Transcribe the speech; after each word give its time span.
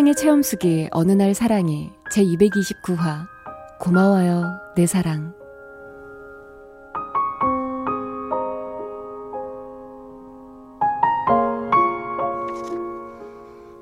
사랑의 0.00 0.14
체험수기 0.14 0.88
어느 0.92 1.12
날 1.12 1.34
사랑이 1.34 1.90
제 2.10 2.24
229화 2.24 3.26
고마워요 3.78 4.58
내 4.74 4.86
사랑 4.86 5.34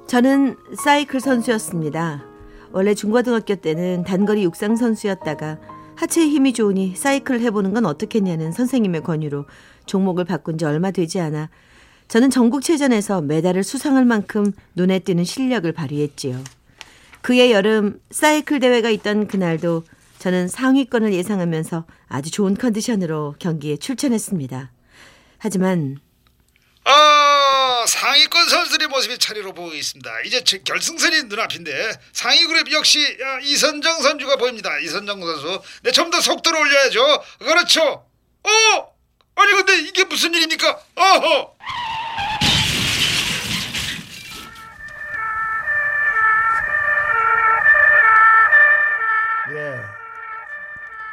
저는 0.09 0.57
사이클 0.83 1.21
선수였습니다. 1.21 2.25
원래 2.73 2.95
중고등학교 2.95 3.55
때는 3.55 4.03
단거리 4.03 4.43
육상 4.43 4.75
선수였다가 4.75 5.59
하체에 5.95 6.27
힘이 6.27 6.53
좋으니 6.53 6.97
사이클을 6.97 7.43
해보는 7.43 7.75
건 7.75 7.87
어떻겠냐는 7.87 8.51
선생님의 8.51 9.05
권유로 9.05 9.45
종목을 9.87 10.25
바꾼 10.25 10.59
지 10.59 10.65
얼마 10.65 10.91
되지 10.91 11.21
않아 11.21 11.49
저는 12.09 12.31
전국체전에서 12.31 13.21
메달을 13.21 13.63
수상할 13.63 14.05
만큼 14.05 14.53
눈에 14.75 14.99
띄는 15.01 15.25
실력을 15.25 15.71
발휘했지요. 15.73 16.43
그해 17.21 17.51
여름 17.53 18.01
사이클 18.11 18.61
대회가 18.61 18.89
있던 18.91 19.29
그날도 19.29 19.85
저는 20.19 20.49
상위권을 20.49 21.13
예상하면서 21.13 21.85
아주 22.09 22.31
좋은 22.31 22.57
컨디션으로 22.57 23.37
경기에 23.39 23.77
출전했습니다. 23.77 24.73
하지만 25.39 25.99
아 26.85 27.85
상위권 27.87 28.49
선수들의 28.49 28.89
모습이 28.89 29.19
차례로 29.19 29.53
보고 29.53 29.75
있습니다. 29.75 30.21
이제 30.23 30.41
결승선이 30.65 31.25
눈앞인데 31.25 31.93
상위 32.15 32.45
그룹 32.47 32.73
역시 32.73 32.99
이선정 33.43 34.01
선수가 34.01 34.37
보입니다. 34.37 34.79
이선정 34.79 35.21
선수, 35.21 35.61
네, 35.83 35.93
좀 35.93 36.11
더 36.11 36.21
속도를 36.21 36.59
올려야죠. 36.59 37.23
그렇죠. 37.41 37.83
어, 38.43 38.51
아니 39.35 39.53
근데 39.53 39.79
이게 39.81 40.05
무슨 40.05 40.33
일입니까? 40.33 40.81
어허. 40.97 41.55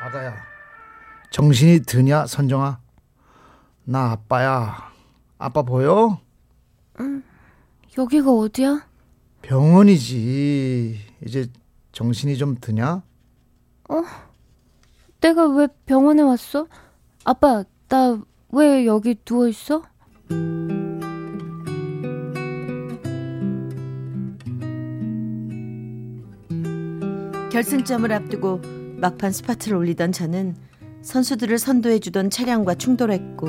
아가야, 0.06 0.36
정신이 1.31 1.80
드냐, 1.81 2.28
선정아? 2.28 2.80
나 3.86 4.12
아빠야. 4.12 4.92
아빠 5.39 5.64
보여? 5.64 6.20
응. 7.00 7.23
여기가 7.97 8.31
어디야? 8.31 8.88
병원이지. 9.42 11.00
이제 11.25 11.47
정신이 11.92 12.38
좀 12.38 12.56
드냐? 12.62 13.02
어? 13.89 14.03
내가 15.22 15.47
왜 15.47 15.67
병원에 15.88 16.22
왔어? 16.22 16.67
아빠, 17.23 17.64
나 17.90 18.19
왜 18.52 18.85
여기 18.85 19.16
누워 19.25 19.47
있어? 19.50 19.81
결승점을 27.52 28.12
앞두고 28.12 28.62
막판 28.97 29.31
스파트를 29.31 29.78
올리던 29.78 30.11
저는 30.11 30.56
선수들을 31.01 31.57
선도해주던 31.57 32.29
차량과 32.29 32.75
충돌했고 32.75 33.47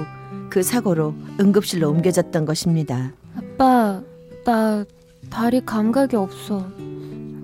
그 0.51 0.63
사고로 0.63 1.15
응급실로 1.41 1.89
옮겨졌던 1.91 2.45
것입니다. 2.45 3.13
아빠, 3.37 4.03
나 4.45 4.85
다리 5.31 5.65
감각이 5.65 6.17
없어. 6.17 6.71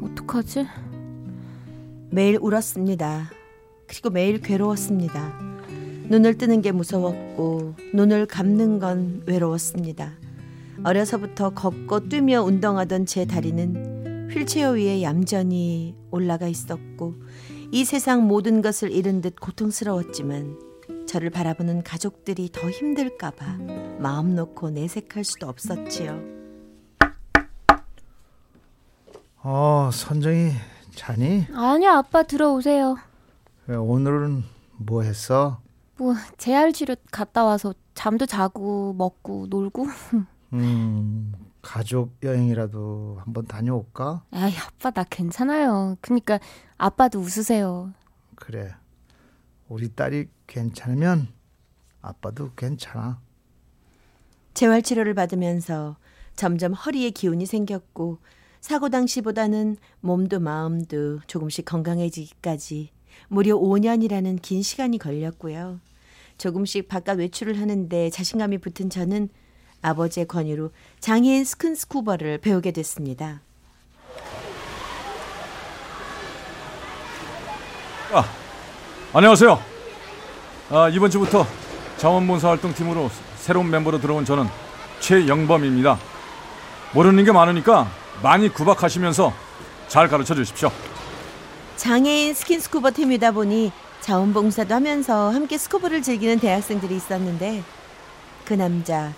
어떡하지? 0.02 0.66
매일 2.10 2.38
울었습니다. 2.40 3.30
그리고 3.86 4.10
매일 4.10 4.40
괴로웠습니다. 4.40 5.32
눈을 6.08 6.36
뜨는 6.36 6.60
게 6.60 6.72
무서웠고 6.72 7.74
눈을 7.94 8.26
감는 8.26 8.78
건 8.78 9.22
외로웠습니다. 9.26 10.12
어려서부터 10.84 11.50
걷고 11.50 12.08
뛰며 12.08 12.42
운동하던 12.42 13.06
제 13.06 13.24
다리는 13.24 14.30
휠체어 14.30 14.72
위에 14.72 15.02
얌전히 15.02 15.94
올라가 16.10 16.48
있었고 16.48 17.14
이 17.74 17.86
세상 17.86 18.28
모든 18.28 18.60
것을 18.60 18.92
잃은 18.92 19.22
듯 19.22 19.40
고통스러웠지만 19.40 20.58
저를 21.08 21.30
바라보는 21.30 21.82
가족들이 21.82 22.50
더 22.52 22.68
힘들까봐 22.68 23.56
마음 23.98 24.34
놓고 24.34 24.68
내색할 24.70 25.24
수도 25.24 25.48
없었지요. 25.48 26.20
어, 29.42 29.88
선정이 29.90 30.50
자니? 30.94 31.46
아니야, 31.54 31.94
아빠 31.94 32.22
들어오세요. 32.24 32.98
왜 33.66 33.76
오늘은 33.76 34.44
뭐 34.76 35.02
했어? 35.02 35.62
뭐 35.96 36.14
재활 36.36 36.74
치료 36.74 36.94
갔다 37.10 37.42
와서 37.44 37.72
잠도 37.94 38.26
자고 38.26 38.92
먹고 38.92 39.46
놀고. 39.48 39.86
음, 40.52 41.32
가족 41.62 42.16
여행이라도 42.22 43.18
한번 43.24 43.46
다녀올까? 43.46 44.24
아이, 44.32 44.52
아빠 44.58 44.90
나 44.90 45.04
괜찮아요. 45.04 45.96
그러니까 46.00 46.40
아빠도 46.76 47.20
웃으세요. 47.20 47.92
그래. 48.34 48.74
우리 49.68 49.88
딸이 49.94 50.28
괜찮으면 50.48 51.28
아빠도 52.02 52.50
괜찮아. 52.54 53.20
재활 54.54 54.82
치료를 54.82 55.14
받으면서 55.14 55.96
점점 56.34 56.72
허리에 56.72 57.10
기운이 57.10 57.46
생겼고 57.46 58.18
사고 58.60 58.88
당시보다는 58.90 59.76
몸도 60.00 60.40
마음도 60.40 61.20
조금씩 61.26 61.64
건강해지기까지 61.64 62.90
무려 63.28 63.56
5년이라는 63.56 64.40
긴 64.42 64.62
시간이 64.62 64.98
걸렸고요. 64.98 65.80
조금씩 66.38 66.88
바깥 66.88 67.18
외출을 67.18 67.60
하는데 67.60 68.10
자신감이 68.10 68.58
붙은 68.58 68.90
저는 68.90 69.28
아버지의 69.82 70.26
권유로 70.26 70.70
장애인 71.00 71.44
스킨스쿠버를 71.44 72.38
배우게 72.38 72.70
됐습니다. 72.70 73.40
아, 78.12 78.24
안녕하세요. 79.12 79.58
아, 80.70 80.88
이번 80.88 81.10
주부터 81.10 81.46
자원봉사 81.98 82.48
활동팀으로 82.48 83.10
새로운 83.36 83.70
멤버로 83.70 84.00
들어온 84.00 84.24
저는 84.24 84.46
최영범입니다. 85.00 85.98
모르는 86.94 87.24
게 87.24 87.32
많으니까 87.32 87.90
많이 88.22 88.48
구박하시면서 88.48 89.32
잘 89.88 90.08
가르쳐 90.08 90.34
주십시오. 90.34 90.70
장애인 91.76 92.34
스킨스쿠버 92.34 92.92
팀이다 92.92 93.32
보니 93.32 93.72
자원봉사도 94.00 94.74
하면서 94.74 95.30
함께 95.30 95.58
스쿠버를 95.58 96.02
즐기는 96.02 96.38
대학생들이 96.38 96.96
있었는데 96.96 97.62
그 98.44 98.54
남자 98.54 99.12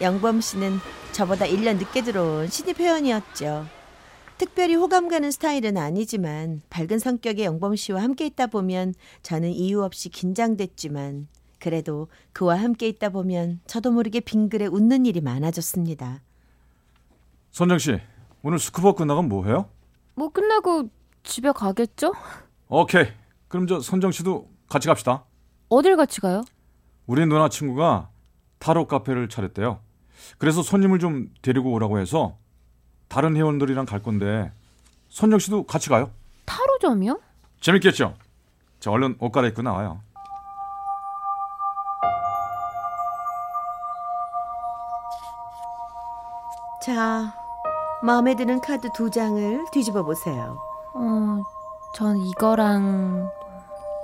영범 0.00 0.40
씨는 0.40 0.78
저보다 1.12 1.46
1년 1.46 1.78
늦게 1.78 2.02
들어온 2.02 2.48
신입 2.48 2.78
회원이었죠. 2.78 3.66
특별히 4.38 4.74
호감 4.74 5.08
가는 5.08 5.30
스타일은 5.30 5.78
아니지만 5.78 6.60
밝은 6.68 6.98
성격의 6.98 7.46
영범 7.46 7.76
씨와 7.76 8.02
함께 8.02 8.26
있다 8.26 8.48
보면 8.48 8.94
저는 9.22 9.50
이유 9.50 9.82
없이 9.82 10.10
긴장됐지만 10.10 11.28
그래도 11.58 12.08
그와 12.34 12.56
함께 12.56 12.86
있다 12.88 13.08
보면 13.08 13.60
저도 13.66 13.90
모르게 13.90 14.20
빙글에 14.20 14.66
웃는 14.66 15.06
일이 15.06 15.22
많아졌습니다. 15.22 16.20
선정 17.50 17.78
씨, 17.78 17.98
오늘 18.42 18.58
스쿠버 18.58 18.94
끝나고 18.94 19.22
뭐 19.22 19.46
해요? 19.46 19.70
뭐 20.14 20.28
끝나고 20.28 20.90
집에 21.22 21.50
가겠죠? 21.52 22.12
오케이. 22.68 23.06
그럼 23.48 23.66
저 23.66 23.80
선정 23.80 24.12
씨도 24.12 24.50
같이 24.68 24.86
갑시다. 24.88 25.24
어딜 25.70 25.96
같이 25.96 26.20
가요? 26.20 26.44
우리 27.06 27.24
누나 27.24 27.48
친구가 27.48 28.10
타로 28.58 28.86
카페를 28.86 29.30
차렸대요. 29.30 29.80
그래서 30.38 30.62
손님을 30.62 30.98
좀 30.98 31.30
데리고 31.42 31.72
오라고 31.72 31.98
해서 31.98 32.36
다른 33.08 33.36
회원들이랑 33.36 33.86
갈 33.86 34.02
건데 34.02 34.52
선정 35.08 35.38
씨도 35.38 35.64
같이 35.66 35.88
가요. 35.88 36.10
타로점이요? 36.44 37.20
재밌겠죠? 37.60 38.14
자, 38.80 38.90
얼른 38.90 39.16
옷 39.20 39.30
갈아입고 39.30 39.62
나와요. 39.62 40.00
자, 46.82 47.34
마음에 48.02 48.36
드는 48.36 48.60
카드 48.60 48.88
두 48.92 49.10
장을 49.10 49.64
뒤집어 49.72 50.04
보세요. 50.04 50.56
어, 50.94 51.42
전 51.94 52.16
이거랑 52.18 53.28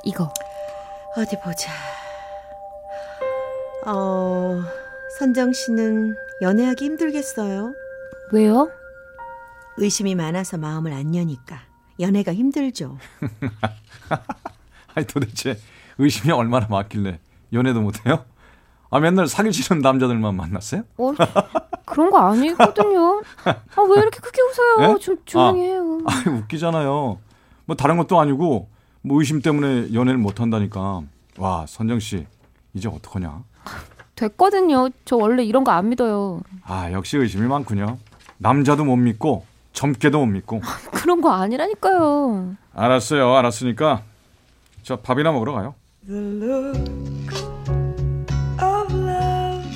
이거. 0.03 0.29
어디 1.17 1.39
보자. 1.41 1.71
어, 3.87 4.61
선정 5.23 5.53
씨는 5.53 6.17
연애하기 6.41 6.85
힘들겠어요. 6.85 7.75
왜요? 8.33 8.69
의심이 9.77 10.17
많아서 10.17 10.59
마음을 10.59 10.93
안 10.93 11.15
여니까 11.15 11.61
연애가 12.01 12.35
힘들죠. 12.35 12.99
아니 14.97 15.07
도대체 15.07 15.61
의심이 15.99 16.33
얼마나 16.33 16.67
많길래 16.67 17.21
연애도 17.53 17.83
못해요? 17.83 18.25
아 18.91 18.99
맨날 18.99 19.29
사기 19.29 19.53
치는 19.53 19.81
남자들만 19.81 20.35
만났어요? 20.35 20.83
어, 20.99 21.13
그런 21.85 22.11
거 22.11 22.19
아니거든요. 22.19 23.23
아, 23.47 23.81
왜 23.95 24.01
이렇게 24.01 24.19
크게 24.19 24.43
웃어요? 24.43 24.91
예? 24.93 24.99
좀 24.99 25.19
조용히 25.25 25.63
해요. 25.63 26.01
아 26.05 26.31
웃기잖아요. 26.31 27.21
뭐 27.67 27.77
다른 27.77 27.97
것도 27.97 28.19
아니고 28.19 28.69
뭐 29.03 29.21
의심 29.21 29.41
때문에 29.41 29.95
연애를 29.95 30.19
못 30.19 30.41
한다니까. 30.41 31.03
와 31.39 31.65
선정 31.69 32.01
씨 32.01 32.27
이제 32.75 32.89
어떡하냐? 32.89 33.45
됐거든요. 34.27 34.89
저 35.05 35.17
원래 35.17 35.43
이런 35.45 35.65
거 35.65 35.71
안 35.73 35.89
믿어요. 35.89 36.41
아 36.65 36.91
역시 36.93 37.17
의심이 37.17 37.47
많군요. 37.49 37.99
남자도 38.39 38.85
못 38.85 38.97
믿고 38.97 39.45
젊게도 39.73 40.19
못 40.19 40.27
믿고. 40.27 40.61
그런 40.93 41.21
거 41.21 41.31
아니라니까요. 41.33 42.55
알았어요. 42.75 43.35
알았으니까 43.35 44.03
저 44.83 44.97
밥이나 44.97 45.33
먹으러 45.33 45.53
가요. 45.53 45.75
The 46.07 46.21
look 46.21 47.35
of 48.61 48.93
love 48.95 49.71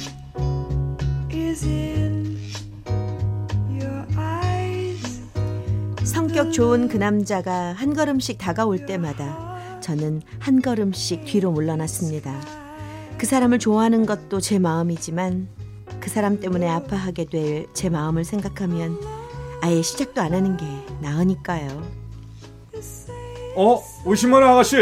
is 1.33 1.65
in 1.67 2.37
your 3.71 4.05
eyes. 4.19 5.23
성격 6.05 6.53
좋은 6.53 6.89
그 6.89 6.97
남자가 6.97 7.73
한 7.73 7.95
걸음씩 7.95 8.39
다가올 8.39 8.87
때마다 8.87 9.81
저는 9.81 10.23
한 10.41 10.61
걸음씩 10.61 11.25
뒤로 11.25 11.53
물러났습니다. 11.53 12.33
그 13.19 13.27
사람을 13.27 13.59
좋아하는 13.59 14.07
것도 14.07 14.41
제 14.41 14.59
마음이지만 14.59 15.49
그 16.01 16.11
사람 16.11 16.39
때문에 16.41 16.69
아파하게 16.69 17.25
될 17.27 17.67
제 17.73 17.89
마음을 17.89 18.25
생각하면 18.25 18.99
아예 19.63 19.83
시작도 19.83 20.21
안 20.21 20.33
하는 20.35 20.57
게 20.57 20.65
나으니까요. 21.01 21.83
어 23.57 23.83
50만 24.05 24.35
원 24.35 24.45
아가씨. 24.45 24.77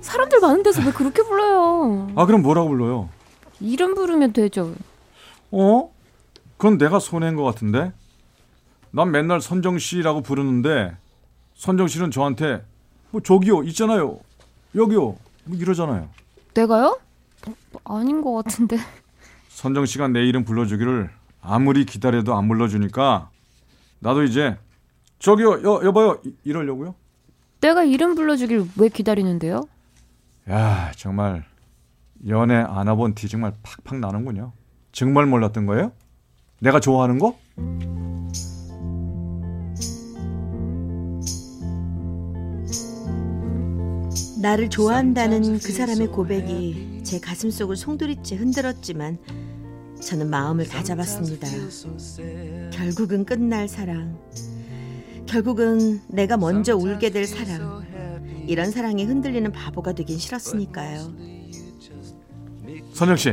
사람들 0.00 0.40
많은 0.40 0.62
데서 0.62 0.82
왜 0.84 0.92
그렇게 0.92 1.22
불러요? 1.22 2.08
아 2.16 2.26
그럼 2.26 2.42
뭐라고 2.42 2.68
불러요? 2.68 3.08
이름 3.60 3.94
부르면 3.94 4.32
되죠. 4.32 4.74
어? 5.50 5.90
그건 6.56 6.78
내가 6.78 6.98
손해인 6.98 7.36
것 7.36 7.44
같은데? 7.44 7.92
난 8.92 9.10
맨날 9.10 9.40
선정 9.40 9.78
씨라고 9.78 10.20
부르는데 10.22 10.96
선정 11.54 11.86
씨는 11.88 12.10
저한테 12.10 12.64
뭐 13.10 13.20
저기요 13.20 13.62
있잖아요 13.64 14.18
여기요 14.74 15.16
뭐 15.44 15.56
이러잖아요. 15.58 16.08
내가요? 16.54 16.98
뭐, 17.72 17.98
아닌 17.98 18.22
것 18.22 18.34
같은데. 18.34 18.76
선정 19.48 19.86
씨가 19.86 20.08
내 20.08 20.24
이름 20.26 20.44
불러주기를 20.44 21.10
아무리 21.42 21.84
기다려도 21.84 22.34
안 22.36 22.48
불러주니까 22.48 23.30
나도 24.00 24.22
이제 24.24 24.56
저기요 25.18 25.62
여 25.62 25.80
여봐요 25.84 26.18
이- 26.24 26.34
이러려고요. 26.44 26.94
내가 27.60 27.84
이름 27.84 28.14
불러주길 28.14 28.66
왜 28.78 28.88
기다리는데요? 28.88 29.62
야 30.50 30.90
정말 30.96 31.44
연애 32.28 32.54
안 32.56 32.88
해본 32.88 33.14
티 33.14 33.28
정말 33.28 33.52
팍팍 33.62 33.98
나는군요. 34.00 34.52
정말 34.92 35.26
몰랐던 35.26 35.66
거예요? 35.66 35.92
내가 36.60 36.80
좋아하는 36.80 37.18
거? 37.18 37.38
나를 44.40 44.70
좋아한다는 44.70 45.58
그 45.58 45.72
사람의 45.72 46.08
고백이 46.08 47.00
제 47.04 47.20
가슴 47.20 47.50
속을 47.50 47.76
송두리째 47.76 48.36
흔들었지만 48.36 49.18
저는 50.00 50.30
마음을 50.30 50.66
다잡았습니다. 50.66 51.46
결국은 52.72 53.24
끝날 53.26 53.68
사랑. 53.68 54.18
결국은 55.26 56.00
내가 56.08 56.36
먼저 56.38 56.74
울게 56.74 57.10
될 57.10 57.26
사랑. 57.26 57.82
이런 58.46 58.70
사랑에 58.70 59.04
흔들리는 59.04 59.52
바보가 59.52 59.92
되긴 59.92 60.18
싫었으니까요. 60.18 61.12
선정 62.94 63.16
씨. 63.16 63.30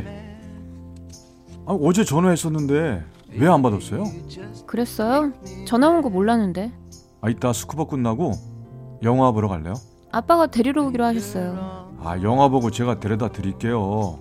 아, 1.65 1.73
어제 1.73 2.03
전화했었는데 2.03 3.03
왜 3.31 3.47
안 3.47 3.61
받았어요? 3.61 4.03
그랬어요? 4.65 5.31
전화 5.65 5.89
온 5.89 6.01
거 6.01 6.09
몰랐는데. 6.09 6.71
아 7.21 7.29
이따 7.29 7.51
스쿠버 7.53 7.87
끝나고 7.87 8.31
영화 9.03 9.31
보러 9.31 9.47
갈래요? 9.47 9.73
아빠가 10.17 10.47
데리러 10.47 10.83
오기로 10.87 11.05
하셨어요. 11.05 11.93
아 12.03 12.19
영화 12.23 12.47
보고 12.47 12.71
제가 12.71 12.99
데려다 12.99 13.29
드릴게요. 13.29 14.19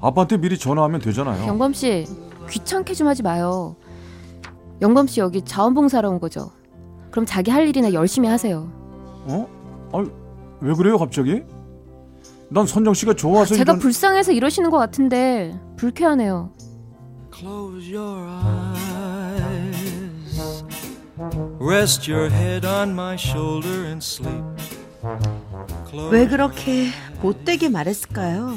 아빠한테 0.00 0.36
미리 0.36 0.56
전화하면 0.56 1.00
되잖아요. 1.00 1.46
영범 1.48 1.72
씨 1.72 2.06
귀찮게 2.48 2.94
좀 2.94 3.08
하지 3.08 3.24
마요. 3.24 3.74
영범 4.80 5.08
씨 5.08 5.18
여기 5.20 5.42
자원봉사로 5.42 6.08
온 6.08 6.20
거죠. 6.20 6.52
그럼 7.10 7.26
자기 7.26 7.50
할 7.50 7.66
일이나 7.66 7.92
열심히 7.92 8.28
하세요. 8.28 8.70
어? 9.26 9.48
아왜 9.92 10.74
그래요 10.74 10.96
갑자기? 10.96 11.42
난 12.48 12.64
선정 12.64 12.94
씨가 12.94 13.14
좋아서 13.14 13.56
제가 13.56 13.72
이런... 13.72 13.78
불쌍해서 13.80 14.30
이러시는 14.30 14.70
것 14.70 14.78
같은데 14.78 15.58
불쾌하네요. 15.76 16.52
Close 17.34 17.92
your 17.92 18.22
eyes. 18.28 19.56
Rest 21.58 22.12
your 22.12 22.32
head 22.32 22.64
on 22.64 22.90
my 22.92 23.16
shoulder 23.16 23.86
and 23.86 24.04
sleep. 24.04 24.44
왜 26.10 26.26
그렇게 26.26 26.88
못되게 27.22 27.68
말했을까요? 27.68 28.56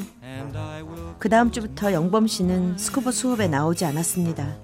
그 1.20 1.30
다음 1.30 1.52
주부터 1.52 1.92
영범 1.94 2.28
씨는 2.28 2.78
스쿠버 2.78 3.12
수업에 3.12 3.48
나오지 3.48 3.86
않았습니다. 3.86 4.56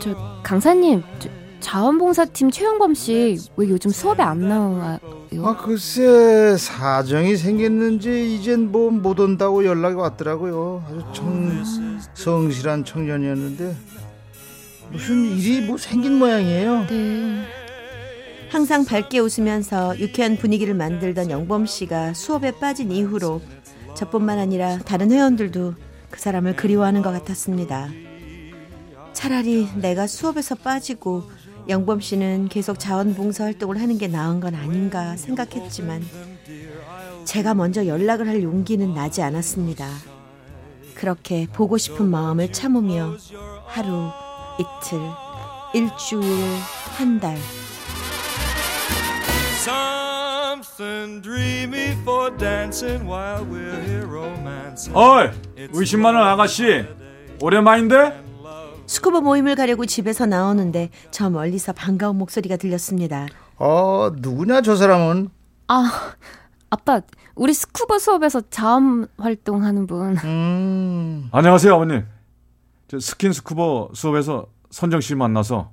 저 0.00 0.40
강사님 0.42 1.02
저, 1.18 1.28
자원봉사팀 1.60 2.50
최영범 2.50 2.94
씨 2.94 3.38
왜 3.56 3.68
요즘 3.68 3.90
수업에 3.92 4.22
안 4.22 4.48
나와요? 4.48 4.98
아 5.44 5.56
글쎄 5.56 6.56
사정이 6.58 7.36
생겼는지 7.36 8.34
이젠 8.34 8.72
뭐 8.72 8.90
못 8.90 9.20
온다고 9.20 9.64
연락이 9.64 9.94
왔더라고요. 9.94 10.84
아주 10.88 11.04
청 11.12 11.62
성실한 12.14 12.84
청년이었는데 12.84 13.76
무슨 14.90 15.24
일이 15.38 15.60
뭐 15.66 15.78
생긴 15.78 16.14
모양이에요. 16.18 16.86
네. 16.88 17.44
항상 18.52 18.84
밝게 18.84 19.18
웃으면서 19.18 19.98
유쾌한 19.98 20.36
분위기를 20.36 20.74
만들던 20.74 21.30
영범 21.30 21.64
씨가 21.64 22.12
수업에 22.12 22.50
빠진 22.50 22.92
이후로 22.92 23.40
저뿐만 23.94 24.38
아니라 24.38 24.78
다른 24.80 25.10
회원들도 25.10 25.74
그 26.10 26.20
사람을 26.20 26.54
그리워하는 26.54 27.00
것 27.00 27.12
같았습니다. 27.12 27.88
차라리 29.14 29.68
내가 29.76 30.06
수업에서 30.06 30.54
빠지고 30.54 31.30
영범 31.70 32.00
씨는 32.00 32.48
계속 32.48 32.78
자원봉사 32.78 33.44
활동을 33.44 33.80
하는 33.80 33.96
게 33.96 34.06
나은 34.06 34.40
건 34.40 34.54
아닌가 34.54 35.16
생각했지만 35.16 36.02
제가 37.24 37.54
먼저 37.54 37.86
연락을 37.86 38.28
할 38.28 38.42
용기는 38.42 38.92
나지 38.92 39.22
않았습니다. 39.22 39.88
그렇게 40.94 41.46
보고 41.54 41.78
싶은 41.78 42.06
마음을 42.06 42.52
참으며 42.52 43.16
하루, 43.64 44.10
이틀, 44.58 45.00
일주일, 45.72 46.28
한 46.98 47.18
달. 47.18 47.38
Something 49.62 51.22
dreamy 51.22 51.92
for 52.02 52.36
dancing 52.36 53.06
while 53.06 53.44
we're 53.44 53.80
here 53.84 54.06
romancing. 54.06 54.92
어이 54.96 55.30
의심만 55.72 56.16
원 56.16 56.26
아가씨 56.26 56.84
오랜만인데? 57.40 58.22
스쿠버 58.86 59.20
모임을 59.20 59.54
가려고 59.54 59.86
집에서 59.86 60.26
나오는데 60.26 60.90
저 61.12 61.30
멀리서 61.30 61.72
반가운 61.72 62.18
목소리가 62.18 62.56
들렸습니다. 62.56 63.28
어 63.56 64.10
누구냐 64.16 64.62
저 64.62 64.74
사람은? 64.74 65.28
아 65.68 66.14
아빠 66.70 67.00
우리 67.36 67.54
스쿠버 67.54 68.00
수업에서 68.00 68.42
자원 68.50 69.06
활동하는 69.16 69.86
분. 69.86 70.16
음 70.24 71.28
안녕하세요 71.30 71.72
아버님. 71.74 72.04
저 72.88 72.98
스킨 72.98 73.32
스쿠버 73.32 73.90
수업에서 73.94 74.46
선정 74.70 75.00
씨 75.00 75.14
만나서 75.14 75.70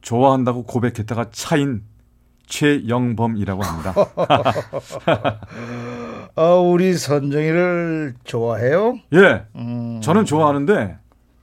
좋아한다고 0.00 0.62
고백했다가 0.62 1.30
차인 1.32 1.82
최영범이라고 2.50 3.62
합니다. 3.62 3.94
아, 6.36 6.42
우리 6.54 6.94
선정이를 6.94 8.14
좋아해요? 8.24 8.98
예, 9.14 9.44
음. 9.56 10.00
저는 10.02 10.24
좋아하는데 10.26 10.98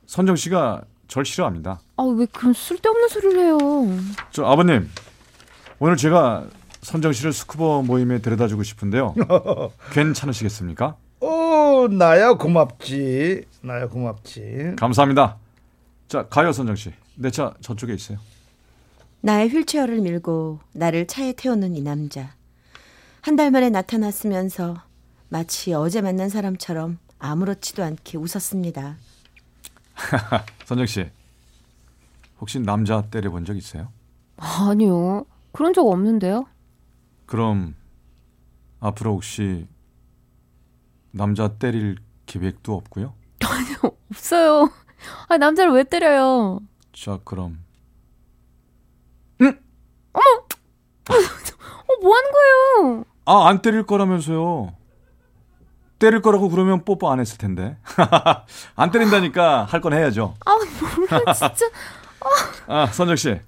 선정 0.05 0.35
씨가 0.35 0.83
절 1.07 1.25
싫어합니다. 1.25 1.79
아 1.95 2.03
왜 2.03 2.25
그런 2.27 2.53
쓸데없는 2.53 3.07
소리를 3.07 3.39
해요? 3.39 3.57
저 4.31 4.45
아버님 4.45 4.89
오늘 5.79 5.95
제가 5.97 6.45
선정 6.81 7.11
씨를 7.13 7.33
스쿠버 7.33 7.81
모임에 7.83 8.19
데려다주고 8.19 8.63
싶은데요. 8.63 9.15
괜찮으시겠습니까? 9.93 10.95
어 11.21 11.87
나야 11.89 12.33
고맙지. 12.33 13.45
나야 13.61 13.87
고맙지. 13.87 14.73
감사합니다. 14.77 15.37
자 16.07 16.27
가요 16.27 16.51
선정 16.51 16.75
씨. 16.75 16.91
내 17.15 17.31
차 17.31 17.53
저쪽에 17.61 17.93
있어요. 17.93 18.17
나의 19.27 19.49
휠체어를 19.49 19.99
밀고 19.99 20.59
나를 20.71 21.05
차에 21.05 21.33
태우는 21.33 21.75
이 21.75 21.81
남자. 21.81 22.33
한 23.19 23.35
달 23.35 23.51
만에 23.51 23.69
나타났으면서 23.69 24.81
마치 25.27 25.73
어제 25.73 25.99
만난 25.99 26.29
사람처럼 26.29 26.97
아무렇지도 27.19 27.83
않게 27.83 28.17
웃었습니다. 28.19 28.95
선정 30.63 30.85
씨. 30.85 31.09
혹시 32.39 32.61
남자 32.61 33.01
때려본 33.01 33.43
적 33.43 33.57
있어요? 33.57 33.91
아니요. 34.37 35.25
그런 35.51 35.73
적 35.73 35.85
없는데요. 35.85 36.45
그럼 37.25 37.75
앞으로 38.79 39.15
혹시 39.15 39.67
남자 41.11 41.49
때릴 41.57 41.97
계획도 42.27 42.73
없고요? 42.73 43.13
없어요. 44.09 44.71
아, 45.27 45.35
남자를 45.37 45.73
왜 45.73 45.83
때려요? 45.83 46.61
자, 46.93 47.19
그럼 47.25 47.59
어, 51.09 52.01
뭐 52.01 52.15
하는 52.15 52.31
거예요? 52.31 53.03
아, 53.25 53.47
안 53.49 53.61
때릴 53.61 53.83
거라면서요. 53.85 54.73
때릴 55.99 56.21
거라고 56.21 56.49
그러면 56.49 56.85
뽀뽀 56.85 57.11
안 57.11 57.19
했을 57.19 57.37
텐데. 57.37 57.77
안 58.75 58.91
때린다니까 58.91 59.65
할 59.65 59.81
건 59.81 59.93
해야죠. 59.93 60.35
아, 60.45 60.51
몰라, 60.55 61.33
진짜. 61.33 61.65
아, 62.67 62.85
선정 62.87 63.15
씨. 63.15 63.39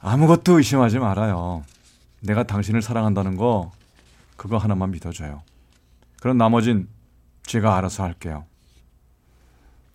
아무것도 0.00 0.58
의심하지 0.58 0.98
말아요. 0.98 1.62
내가 2.20 2.42
당신을 2.44 2.82
사랑한다는 2.82 3.36
거 3.36 3.70
그거 4.36 4.58
하나만 4.58 4.90
믿어줘요. 4.90 5.42
그럼 6.20 6.36
나머진 6.38 6.88
제가 7.46 7.76
알아서 7.76 8.02
할게요. 8.02 8.44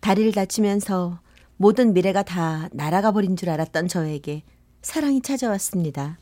다리를 0.00 0.32
다치면서 0.32 1.18
모든 1.56 1.92
미래가 1.92 2.22
다 2.22 2.68
날아가 2.72 3.12
버린 3.12 3.36
줄 3.36 3.50
알았던 3.50 3.88
저에게 3.88 4.42
사랑이 4.82 5.20
찾아왔습니다. 5.22 6.16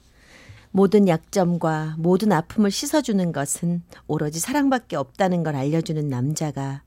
모든 0.76 1.08
약점과 1.08 1.94
모든 1.96 2.32
아픔을 2.32 2.70
씻어주는 2.70 3.32
것은 3.32 3.82
오로지 4.08 4.40
사랑밖에 4.40 4.96
없다는 4.96 5.42
걸 5.42 5.56
알려주는 5.56 6.06
남자가 6.06 6.82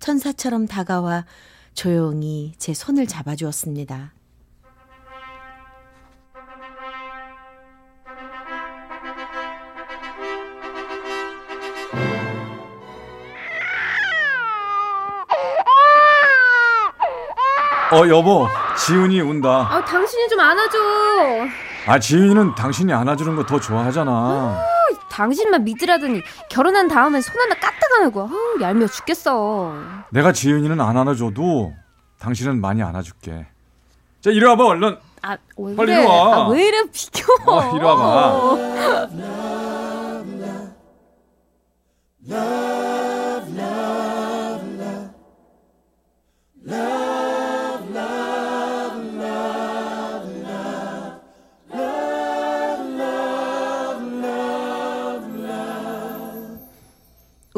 천사처럼 0.00 0.66
다가와 0.66 1.24
조용히 1.72 2.52
제 2.58 2.74
손을 2.74 3.06
잡아주었습니다. 3.06 4.12
어, 17.92 18.08
여보. 18.08 18.48
지훈이 18.76 19.20
운다. 19.20 19.48
아, 19.48 19.84
당신이 19.84 20.28
좀 20.28 20.40
안아줘. 20.40 21.67
아, 21.86 21.98
지훈이는 21.98 22.54
당신이 22.54 22.92
안아주는 22.92 23.34
거 23.36 23.46
더 23.46 23.58
좋아하잖아. 23.60 24.62
당신만 25.10 25.64
믿으라더니 25.64 26.22
결혼한 26.50 26.86
다음엔 26.88 27.20
손 27.22 27.40
하나 27.40 27.54
까딱 27.54 27.80
안 27.98 28.04
하고 28.04 28.22
아우 28.22 28.60
얄미워 28.60 28.88
죽겠어. 28.88 29.74
내가 30.10 30.32
지훈이는 30.32 30.80
안 30.80 30.96
안아줘도 30.96 31.72
당신은 32.18 32.60
많이 32.60 32.82
안아줄게. 32.82 33.46
자, 34.20 34.30
이리 34.30 34.44
와봐, 34.44 34.64
얼른. 34.64 34.98
아, 35.22 35.36
왜 35.56 35.76
빨리? 35.76 35.92
이리 35.92 36.04
와. 36.04 36.34
아, 36.36 36.48
왜 36.48 36.66
이래 36.68 36.82
비켜? 36.92 37.24
어, 37.46 37.74
이리 37.76 37.84
와봐. 37.84 38.58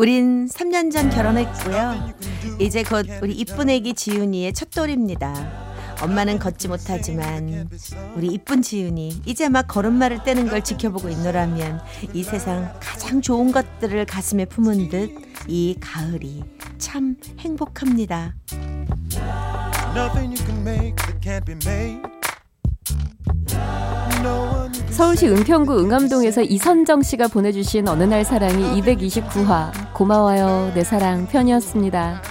우린 0.00 0.47
3년 0.47 0.90
전 0.90 1.11
결혼했고요. 1.11 2.14
이제 2.59 2.83
곧 2.83 3.07
우리 3.23 3.35
이쁜 3.35 3.69
애기 3.69 3.92
지윤이의 3.92 4.54
첫 4.54 4.71
돌입니다. 4.71 5.35
엄마는 6.00 6.38
걷지 6.38 6.69
못하지만 6.69 7.69
우리 8.16 8.28
이쁜 8.28 8.62
지윤이 8.62 9.23
이제 9.26 9.50
막 9.50 9.69
걸음마를 9.69 10.25
떼는 10.25 10.49
걸 10.49 10.62
지켜보고 10.64 11.11
있노라면 11.11 11.80
이 12.14 12.23
세상 12.23 12.73
가장 12.80 13.21
좋은 13.21 13.52
것들을 13.52 14.07
가슴에 14.07 14.47
품은 14.47 14.88
듯 14.88 15.30
이 15.49 15.76
가을이 15.80 16.42
참 16.78 17.16
행복합니다. 17.38 18.35
서울시 24.90 25.28
은평구 25.28 25.80
응암동에서 25.80 26.42
이선정 26.42 27.02
씨가 27.02 27.28
보내주신 27.28 27.88
어느 27.88 28.04
날 28.04 28.25
사랑이 28.25 28.80
229화 28.80 29.90
고마워요 30.00 30.73
내 30.73 30.83
사랑 30.83 31.26
편이었습니다. 31.26 32.30